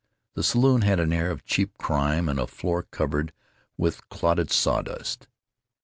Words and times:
The 0.33 0.41
saloon 0.41 0.81
had 0.81 0.99
an 0.99 1.13
air 1.13 1.29
of 1.29 1.45
cheap 1.45 1.77
crime 1.77 2.27
and 2.27 2.39
a 2.39 2.47
floor 2.47 2.81
covered 2.89 3.31
with 3.77 4.09
clotted 4.09 4.49
sawdust. 4.49 5.27